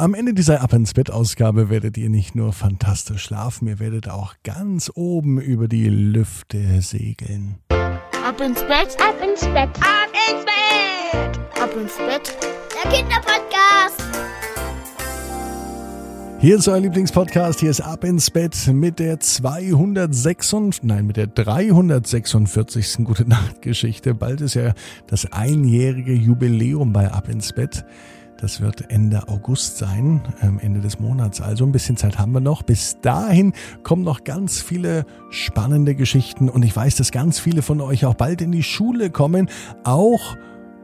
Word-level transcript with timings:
Am 0.00 0.14
Ende 0.14 0.32
dieser 0.32 0.60
Ab 0.60 0.74
ins 0.74 0.94
Bett 0.94 1.10
Ausgabe 1.10 1.70
werdet 1.70 1.96
ihr 1.98 2.08
nicht 2.08 2.36
nur 2.36 2.52
fantastisch 2.52 3.24
schlafen, 3.24 3.66
ihr 3.66 3.80
werdet 3.80 4.08
auch 4.08 4.34
ganz 4.44 4.92
oben 4.94 5.40
über 5.40 5.66
die 5.66 5.88
Lüfte 5.88 6.80
segeln. 6.82 7.56
Ab 7.68 8.40
ins 8.40 8.60
Bett, 8.60 8.96
ab 9.00 9.16
ins 9.20 9.40
Bett, 9.40 9.68
ab 9.80 10.12
ins 10.30 10.44
Bett, 10.44 11.60
ab 11.60 11.70
ins 11.76 11.96
Bett. 11.96 12.36
Der 12.80 12.92
Kinderpodcast. 12.92 14.00
Hier 16.38 16.58
ist 16.58 16.68
euer 16.68 16.78
Lieblingspodcast, 16.78 17.58
hier 17.58 17.70
ist 17.70 17.80
Ab 17.80 18.04
ins 18.04 18.30
Bett 18.30 18.54
mit 18.72 19.00
der 19.00 19.18
206, 19.18 20.54
nein, 20.82 21.06
mit 21.06 21.16
der 21.16 21.26
346. 21.26 22.98
Gute 23.04 23.28
Nacht 23.28 23.62
Geschichte. 23.62 24.14
Bald 24.14 24.42
ist 24.42 24.54
ja 24.54 24.74
das 25.08 25.32
einjährige 25.32 26.12
Jubiläum 26.12 26.92
bei 26.92 27.10
Ab 27.10 27.28
ins 27.28 27.52
Bett. 27.52 27.84
Das 28.40 28.60
wird 28.60 28.90
Ende 28.90 29.26
August 29.26 29.78
sein, 29.78 30.22
ähm, 30.42 30.60
Ende 30.60 30.80
des 30.80 31.00
Monats. 31.00 31.40
Also 31.40 31.64
ein 31.64 31.72
bisschen 31.72 31.96
Zeit 31.96 32.18
haben 32.18 32.32
wir 32.32 32.40
noch. 32.40 32.62
Bis 32.62 33.00
dahin 33.00 33.52
kommen 33.82 34.04
noch 34.04 34.22
ganz 34.22 34.62
viele 34.62 35.04
spannende 35.30 35.96
Geschichten 35.96 36.48
und 36.48 36.64
ich 36.64 36.74
weiß, 36.74 36.96
dass 36.96 37.10
ganz 37.10 37.40
viele 37.40 37.62
von 37.62 37.80
euch 37.80 38.06
auch 38.06 38.14
bald 38.14 38.40
in 38.40 38.52
die 38.52 38.62
Schule 38.62 39.10
kommen. 39.10 39.48
Auch 39.82 40.36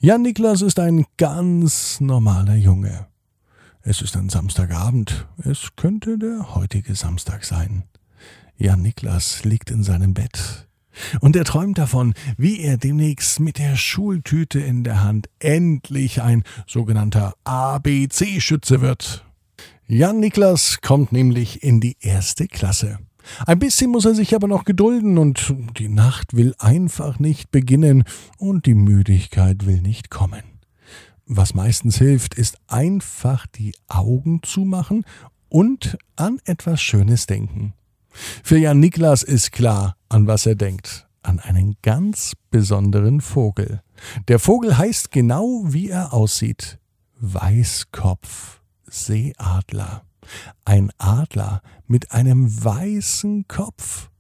Jan 0.01 0.23
Niklas 0.23 0.63
ist 0.63 0.79
ein 0.79 1.07
ganz 1.17 2.01
normaler 2.01 2.55
Junge. 2.55 3.09
Es 3.83 4.01
ist 4.01 4.17
ein 4.17 4.29
Samstagabend. 4.29 5.27
Es 5.45 5.71
könnte 5.75 6.19
der 6.19 6.55
heutige 6.55 6.95
Samstag 6.95 7.45
sein. 7.45 7.83
Jan 8.57 8.81
Niklas 8.81 9.43
liegt 9.43 9.73
in 9.73 9.83
seinem 9.83 10.15
Bett. 10.15 10.69
Und 11.21 11.35
er 11.35 11.45
träumt 11.45 11.79
davon, 11.79 12.15
wie 12.37 12.61
er 12.61 12.77
demnächst 12.77 13.41
mit 13.41 13.59
der 13.59 13.75
Schultüte 13.75 14.61
in 14.61 14.85
der 14.85 15.03
Hand 15.03 15.29
endlich 15.41 16.23
ein 16.23 16.45
sogenannter 16.69 17.35
ABC-Schütze 17.43 18.81
wird. 18.81 19.25
Jan 19.89 20.21
Niklas 20.21 20.79
kommt 20.81 21.11
nämlich 21.11 21.65
in 21.65 21.81
die 21.81 21.97
erste 21.99 22.47
Klasse. 22.47 23.01
Ein 23.47 23.59
bisschen 23.59 23.91
muss 23.91 24.05
er 24.05 24.15
sich 24.15 24.35
aber 24.35 24.49
noch 24.49 24.65
gedulden 24.65 25.19
und 25.19 25.55
die 25.79 25.89
Nacht 25.89 26.35
will 26.35 26.55
einfach 26.59 27.19
nicht 27.19 27.51
beginnen 27.51 28.05
und 28.39 28.67
die 28.67 28.75
Müdigkeit 28.75 29.67
will 29.67 29.81
nicht 29.81 30.11
kommen. 30.11 30.43
Was 31.27 31.55
meistens 31.55 31.99
hilft, 31.99 32.35
ist 32.35 32.59
einfach 32.69 33.47
die 33.47 33.75
Augen 33.87 34.41
zumachen 34.43 35.05
und 35.49 35.99
an 36.17 36.41
etwas 36.45 36.81
Schönes 36.81 37.27
denken. 37.27 37.75
Für 38.43 38.59
Jan 38.59 38.81
Niklas 38.81 39.23
ist 39.23 39.53
klar, 39.53 39.97
an 40.09 40.27
was 40.27 40.47
er 40.47 40.55
denkt. 40.55 41.07
An 41.23 41.39
einen 41.41 41.77
ganz 41.83 42.33
besonderen 42.51 43.21
Vogel. 43.21 43.83
Der 44.29 44.39
Vogel 44.39 44.79
heißt 44.79 45.11
genau, 45.11 45.65
wie 45.67 45.91
er 45.91 46.15
aussieht. 46.15 46.79
Weißkopf, 47.21 48.61
Seeadler. 48.87 50.08
Ein 50.65 50.91
Adler 50.99 51.63
mit 51.87 52.13
einem 52.13 52.65
weißen 52.65 53.47
Kopf. 53.49 54.11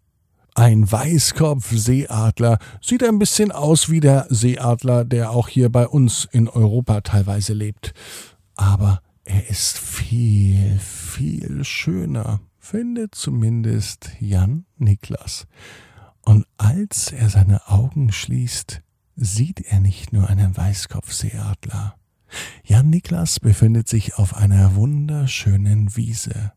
Ein 0.55 0.91
Weißkopf-Seeadler 0.91 2.59
sieht 2.81 3.05
ein 3.05 3.21
bisschen 3.21 3.53
aus 3.53 3.91
wie 3.91 4.01
der 4.01 4.27
Seeadler, 4.29 5.05
der 5.05 5.31
auch 5.31 5.49
hier 5.49 5.71
bei 5.71 5.87
uns 5.87 6.27
in 6.33 6.49
Europa 6.49 7.01
teilweise 7.03 7.53
lebt. 7.53 7.93
Aber 8.57 9.01
er 9.25 9.49
ist 9.49 9.79
viel, 9.79 10.79
viel 10.81 11.65
schöner, 11.65 12.41
findet 12.59 13.15
zumindest 13.15 14.11
Jan 14.19 14.67
Niklas. 14.79 15.47
Und 16.23 16.45
als 16.57 17.13
er 17.13 17.31
seine 17.31 17.69
Augen 17.69 18.11
schließt, 18.11 18.83
sieht 19.15 19.61
er 19.61 19.81
nicht 19.81 20.13
nur 20.13 20.29
einen 20.29 20.57
Weißkopfseeadler. 20.57 21.95
Jan 22.65 22.91
Niklas 22.91 23.41
befindet 23.41 23.89
sich 23.89 24.17
auf 24.17 24.37
einer 24.37 24.75
wunderschönen 24.75 25.97
Wiese. 25.97 26.53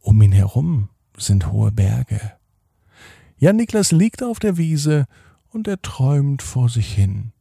Um 0.00 0.22
ihn 0.22 0.32
herum 0.32 0.88
sind 1.16 1.52
hohe 1.52 1.72
Berge. 1.72 2.32
Jan 3.36 3.56
Niklas 3.56 3.92
liegt 3.92 4.22
auf 4.22 4.38
der 4.38 4.56
Wiese 4.56 5.06
und 5.50 5.68
er 5.68 5.80
träumt 5.82 6.42
vor 6.42 6.68
sich 6.68 6.92
hin. 6.92 7.32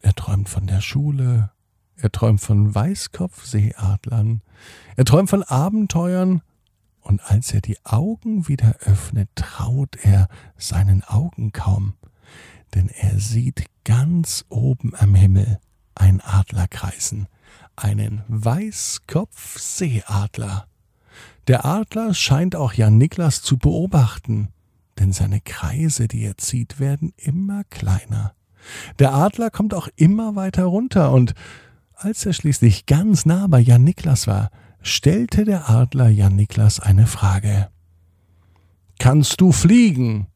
Er 0.00 0.14
träumt 0.14 0.48
von 0.48 0.66
der 0.66 0.80
Schule, 0.80 1.50
er 1.96 2.12
träumt 2.12 2.40
von 2.40 2.74
Weißkopfseeadlern, 2.74 4.42
er 4.96 5.04
träumt 5.04 5.30
von 5.30 5.42
Abenteuern, 5.42 6.42
und 7.00 7.20
als 7.20 7.54
er 7.54 7.60
die 7.60 7.78
Augen 7.84 8.48
wieder 8.48 8.78
öffnet, 8.80 9.28
traut 9.36 9.96
er 10.02 10.26
seinen 10.56 11.04
Augen 11.04 11.52
kaum, 11.52 11.94
denn 12.74 12.88
er 12.88 13.20
sieht 13.20 13.66
ganz 13.84 14.44
oben 14.48 14.92
am 14.96 15.14
Himmel 15.14 15.60
ein 15.96 16.20
Adler 16.20 16.68
kreisen, 16.68 17.26
einen 17.74 18.22
Weißkopfseeadler. 18.28 20.68
Der 21.48 21.64
Adler 21.64 22.14
scheint 22.14 22.54
auch 22.56 22.72
Jan 22.72 22.98
Niklas 22.98 23.42
zu 23.42 23.56
beobachten, 23.56 24.48
denn 24.98 25.12
seine 25.12 25.40
Kreise, 25.40 26.08
die 26.08 26.24
er 26.24 26.36
zieht, 26.38 26.80
werden 26.80 27.12
immer 27.16 27.62
kleiner. 27.64 28.32
Der 28.98 29.14
Adler 29.14 29.50
kommt 29.50 29.74
auch 29.74 29.88
immer 29.96 30.36
weiter 30.36 30.64
runter 30.64 31.12
und 31.12 31.34
als 31.94 32.24
er 32.26 32.32
schließlich 32.32 32.86
ganz 32.86 33.26
nah 33.26 33.46
bei 33.46 33.60
Jan 33.60 33.84
Niklas 33.84 34.26
war, 34.26 34.50
stellte 34.82 35.44
der 35.44 35.70
Adler 35.70 36.08
Jan 36.08 36.34
Niklas 36.36 36.80
eine 36.80 37.06
Frage. 37.06 37.68
Kannst 38.98 39.40
du 39.40 39.52
fliegen? 39.52 40.26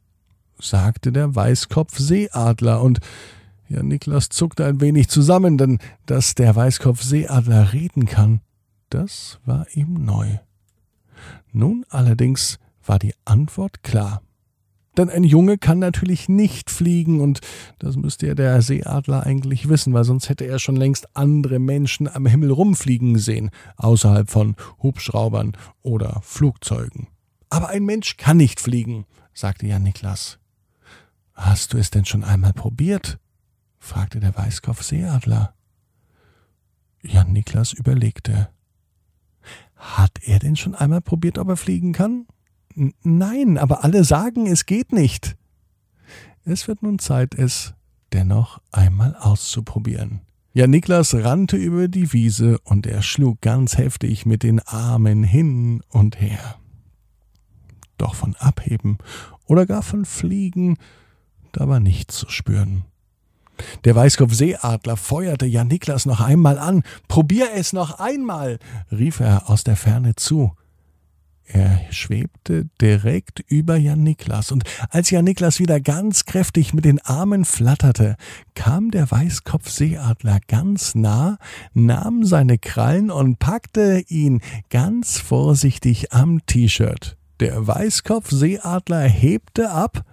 sagte 0.59 1.11
der 1.11 1.35
Weißkopfseeadler 1.35 2.83
und 2.83 3.01
ja, 3.71 3.85
Niklas 3.85 4.29
zuckte 4.31 4.67
ein 4.67 4.81
wenig 4.81 5.09
zusammen, 5.09 5.57
denn 5.57 5.79
dass 6.05 6.35
der 6.35 6.57
Weißkopfseeadler 6.57 7.73
reden 7.73 8.07
kann, 8.07 8.41
das 8.91 9.39
war 9.45 9.67
ihm 9.75 9.95
neu. 10.05 10.39
Nun 11.53 11.87
allerdings 11.89 12.59
war 12.85 12.99
die 12.99 13.15
Antwort 13.25 13.85
klar. 13.85 14.23
Denn 14.97 15.09
ein 15.09 15.23
Junge 15.23 15.57
kann 15.57 15.79
natürlich 15.79 16.29
nicht 16.29 16.69
fliegen 16.69 17.21
und 17.21 17.39
das 17.79 17.95
müsste 17.95 18.27
ja 18.27 18.35
der 18.35 18.61
Seeadler 18.61 19.25
eigentlich 19.25 19.69
wissen, 19.69 19.95
weil 19.95 20.03
sonst 20.03 20.29
hätte 20.29 20.47
er 20.47 20.59
schon 20.59 20.75
längst 20.75 21.17
andere 21.17 21.61
Menschen 21.61 22.09
am 22.09 22.27
Himmel 22.27 22.51
rumfliegen 22.51 23.19
sehen, 23.19 23.51
außerhalb 23.77 24.29
von 24.29 24.57
Hubschraubern 24.83 25.57
oder 25.83 26.21
Flugzeugen. 26.25 27.07
Aber 27.51 27.69
ein 27.69 27.85
Mensch 27.85 28.17
kann 28.17 28.37
nicht 28.37 28.59
fliegen, 28.59 29.07
sagte 29.33 29.69
Jan 29.69 29.85
Niklas. 29.85 30.41
Hast 31.35 31.73
du 31.73 31.79
es 31.79 31.91
denn 31.91 32.05
schon 32.05 32.25
einmal 32.25 32.53
probiert? 32.53 33.21
Fragte 33.81 34.21
der 34.21 34.37
Weißkopfseeadler. 34.37 35.55
Jan 37.03 37.33
Niklas 37.33 37.73
überlegte. 37.73 38.51
Hat 39.75 40.19
er 40.23 40.39
denn 40.39 40.57
schon 40.57 40.75
einmal 40.75 41.01
probiert, 41.01 41.39
ob 41.39 41.49
er 41.49 41.57
fliegen 41.57 41.93
kann? 41.93 42.27
Nein, 43.03 43.59
aber 43.59 43.83
alle 43.83 44.05
sagen, 44.05 44.47
es 44.47 44.67
geht 44.67 44.93
nicht. 44.93 45.37
Es 46.45 46.69
wird 46.69 46.83
nun 46.83 46.99
Zeit, 46.99 47.35
es 47.35 47.75
dennoch 48.13 48.61
einmal 48.71 49.17
auszuprobieren. 49.17 50.21
Ja, 50.53 50.67
Niklas 50.67 51.15
rannte 51.15 51.57
über 51.57 51.89
die 51.89 52.13
Wiese 52.13 52.59
und 52.65 52.87
er 52.87 53.03
schlug 53.03 53.41
ganz 53.41 53.79
heftig 53.79 54.27
mit 54.27 54.43
den 54.43 54.61
Armen 54.61 55.23
hin 55.23 55.83
und 55.89 56.21
her. 56.21 56.57
Doch 57.99 58.15
von 58.15 58.35
Abheben 58.37 58.99
oder 59.47 59.67
gar 59.67 59.83
von 59.83 60.05
Fliegen, 60.05 60.77
da 61.53 61.69
war 61.69 61.81
nichts 61.81 62.17
zu 62.17 62.29
spüren. 62.29 62.85
Der 63.85 63.95
Weißkopfseeadler 63.95 64.97
feuerte 64.97 65.47
Jan 65.47 65.69
Niklas 65.69 66.07
noch 66.07 66.21
einmal 66.21 66.59
an. 66.59 66.83
Probier 67.09 67.49
es 67.55 67.73
noch 67.73 67.99
einmal, 67.99 68.59
rief 68.91 69.21
er 69.21 69.49
aus 69.49 69.65
der 69.65 69.77
Ferne 69.77 70.17
zu. 70.17 70.53
Er 71.53 71.81
schwebte 71.91 72.69
direkt 72.81 73.41
über 73.41 73.77
Jan 73.77 74.05
Niklas, 74.05 74.53
und 74.53 74.63
als 74.91 75.11
Jan 75.11 75.25
Niklas 75.25 75.59
wieder 75.59 75.81
ganz 75.81 76.25
kräftig 76.25 76.75
mit 76.75 76.85
den 76.85 77.01
Armen 77.01 77.45
flatterte, 77.45 78.17
kam 78.55 78.93
der 78.93 79.11
Weißkopfseeadler 79.11 80.39
ganz 80.47 80.95
nah, 80.95 81.39
nahm 81.75 82.25
seine 82.25 82.59
Krallen 82.59 83.11
und 83.11 83.41
packte 83.41 84.05
ihn 84.07 84.43
ganz 84.69 85.19
vorsichtig 85.19 86.13
am 86.13 86.47
T-Shirt. 86.47 87.17
Der 87.41 87.67
Weißkopfseeadler 87.67 89.01
hebte 89.01 89.71
ab 89.71 90.05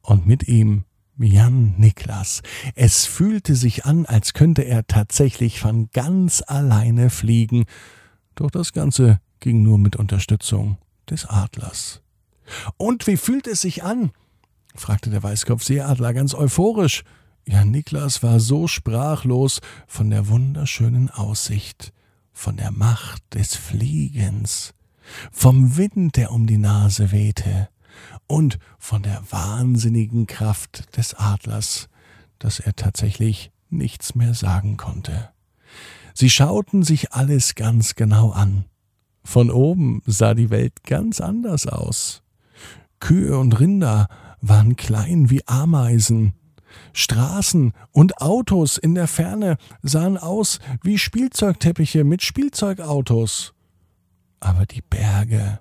und 0.00 0.26
mit 0.26 0.48
ihm 0.48 0.84
Jan 1.18 1.74
Niklas. 1.76 2.42
Es 2.74 3.04
fühlte 3.06 3.54
sich 3.54 3.84
an, 3.84 4.06
als 4.06 4.32
könnte 4.32 4.62
er 4.62 4.86
tatsächlich 4.86 5.60
von 5.60 5.90
ganz 5.92 6.42
alleine 6.46 7.10
fliegen. 7.10 7.64
Doch 8.34 8.50
das 8.50 8.72
Ganze 8.72 9.20
ging 9.40 9.62
nur 9.62 9.78
mit 9.78 9.96
Unterstützung 9.96 10.78
des 11.08 11.26
Adlers. 11.26 12.00
Und 12.76 13.06
wie 13.06 13.16
fühlt 13.16 13.46
es 13.46 13.60
sich 13.60 13.82
an? 13.82 14.10
fragte 14.74 15.10
der 15.10 15.22
Weißkopfseeadler 15.22 16.14
ganz 16.14 16.34
euphorisch. 16.34 17.04
Jan 17.44 17.70
Niklas 17.70 18.22
war 18.22 18.40
so 18.40 18.68
sprachlos 18.68 19.60
von 19.86 20.10
der 20.10 20.28
wunderschönen 20.28 21.10
Aussicht, 21.10 21.92
von 22.32 22.56
der 22.56 22.70
Macht 22.70 23.22
des 23.34 23.56
Fliegens, 23.56 24.74
vom 25.32 25.76
Wind, 25.76 26.16
der 26.16 26.30
um 26.30 26.46
die 26.46 26.58
Nase 26.58 27.10
wehte, 27.10 27.68
und 28.26 28.58
von 28.78 29.02
der 29.02 29.22
wahnsinnigen 29.30 30.26
Kraft 30.26 30.96
des 30.96 31.14
Adlers, 31.14 31.88
dass 32.38 32.60
er 32.60 32.74
tatsächlich 32.74 33.52
nichts 33.70 34.14
mehr 34.14 34.34
sagen 34.34 34.76
konnte. 34.76 35.30
Sie 36.14 36.30
schauten 36.30 36.82
sich 36.82 37.12
alles 37.12 37.54
ganz 37.54 37.94
genau 37.94 38.30
an. 38.30 38.64
Von 39.24 39.50
oben 39.50 40.02
sah 40.06 40.34
die 40.34 40.50
Welt 40.50 40.84
ganz 40.84 41.20
anders 41.20 41.66
aus. 41.66 42.22
Kühe 43.00 43.38
und 43.38 43.58
Rinder 43.58 44.08
waren 44.40 44.76
klein 44.76 45.30
wie 45.30 45.46
Ameisen. 45.46 46.34
Straßen 46.92 47.72
und 47.92 48.20
Autos 48.20 48.78
in 48.78 48.94
der 48.94 49.06
Ferne 49.06 49.56
sahen 49.82 50.16
aus 50.16 50.58
wie 50.82 50.98
Spielzeugteppiche 50.98 52.04
mit 52.04 52.22
Spielzeugautos. 52.22 53.54
Aber 54.40 54.66
die 54.66 54.82
Berge 54.82 55.60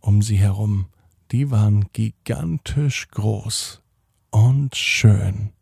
um 0.00 0.22
sie 0.22 0.36
herum, 0.36 0.86
die 1.32 1.50
waren 1.50 1.86
gigantisch 1.92 3.08
groß 3.08 3.82
und 4.30 4.76
schön. 4.76 5.52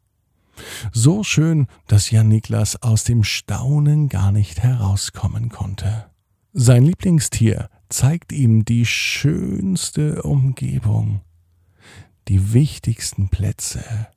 So 0.92 1.24
schön, 1.24 1.66
dass 1.86 2.10
Jan 2.10 2.28
Niklas 2.28 2.82
aus 2.82 3.04
dem 3.04 3.24
Staunen 3.24 4.08
gar 4.08 4.32
nicht 4.32 4.62
herauskommen 4.62 5.48
konnte. 5.48 6.10
Sein 6.52 6.84
Lieblingstier 6.84 7.68
zeigt 7.88 8.32
ihm 8.32 8.64
die 8.64 8.86
schönste 8.86 10.22
Umgebung, 10.22 11.22
die 12.28 12.52
wichtigsten 12.52 13.28
Plätze, 13.28 14.08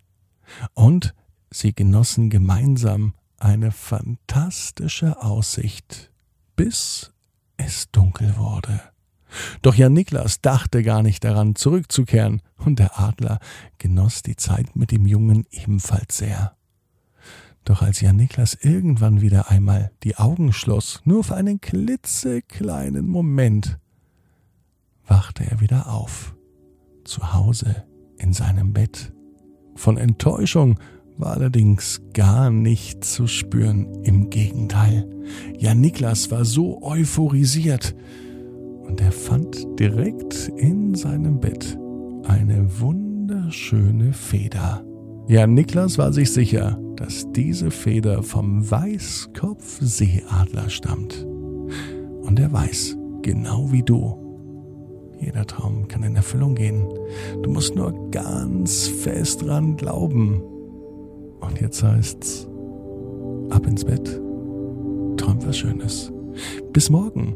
und 0.74 1.16
sie 1.50 1.74
genossen 1.74 2.30
gemeinsam 2.30 3.14
eine 3.40 3.72
fantastische 3.72 5.22
Aussicht, 5.22 6.12
bis 6.56 7.12
es 7.58 7.92
dunkel 7.92 8.38
wurde. 8.38 8.82
Doch 9.62 9.76
Jan 9.76 9.94
Niklas 9.94 10.42
dachte 10.42 10.84
gar 10.84 11.04
nicht 11.04 11.24
daran, 11.24 11.56
zurückzukehren, 11.56 12.42
und 12.58 12.80
der 12.80 13.00
Adler 13.00 13.40
genoss 13.78 14.24
die 14.24 14.36
Zeit 14.36 14.76
mit 14.76 14.92
dem 14.92 15.06
Jungen 15.06 15.46
ebenfalls 15.52 16.18
sehr. 16.18 16.56
Doch 17.66 17.82
als 17.82 18.00
Jan 18.00 18.16
Niklas 18.16 18.54
irgendwann 18.54 19.22
wieder 19.22 19.50
einmal 19.50 19.92
die 20.04 20.16
Augen 20.16 20.54
schloss, 20.54 21.02
nur 21.04 21.24
für 21.24 21.36
einen 21.36 21.60
klitzekleinen 21.60 23.08
Moment, 23.08 23.78
wachte 25.06 25.46
er 25.50 25.60
wieder 25.60 25.92
auf, 25.92 26.36
zu 27.04 27.34
Hause 27.34 27.86
in 28.18 28.34
seinem 28.34 28.74
Bett. 28.74 29.14
Von 29.76 29.98
Enttäuschung 29.98 30.80
war 31.18 31.34
allerdings 31.34 32.02
gar 32.14 32.50
nicht 32.50 33.04
zu 33.04 33.28
spüren, 33.28 34.04
im 34.04 34.30
Gegenteil. 34.30 35.08
Jan 35.58 35.82
Niklas 35.82 36.32
war 36.32 36.46
so 36.46 36.82
euphorisiert, 36.82 37.96
und 38.88 39.01
er 39.01 39.12
fand 39.12 39.80
direkt 39.80 40.51
in 40.56 40.95
seinem 40.95 41.39
Bett 41.39 41.78
eine 42.24 42.68
wunderschöne 42.80 44.13
Feder. 44.13 44.84
Jan 45.28 45.54
Niklas 45.54 45.98
war 45.98 46.13
sich 46.13 46.31
sicher, 46.31 46.80
dass 46.95 47.31
diese 47.34 47.69
Feder 47.69 48.24
vom 48.24 48.69
Weißkopfseeadler 48.69 50.69
stammt. 50.69 51.28
Und 52.22 52.39
er 52.39 52.51
weiß, 52.51 52.98
genau 53.22 53.72
wie 53.72 53.84
du, 53.84 54.28
jeder 55.19 55.45
Traum 55.45 55.88
kann 55.88 56.04
in 56.04 56.16
Erfüllung 56.16 56.56
gehen. 56.56 56.88
Du 57.44 57.50
musst 57.50 57.75
nur 57.75 58.10
ganz 58.12 58.88
fest 58.88 59.42
dran 59.42 59.75
glauben. 59.75 60.42
Und 61.40 61.60
jetzt 61.60 61.83
heißt's, 61.83 62.48
ab 63.50 63.68
ins 63.68 63.86
Bett, 63.86 64.06
träum 65.18 65.45
was 65.45 65.57
Schönes. 65.57 66.12
Bis 66.72 66.90
morgen, 66.90 67.36